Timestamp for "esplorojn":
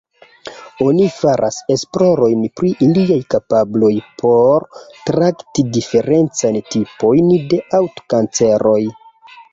1.75-2.47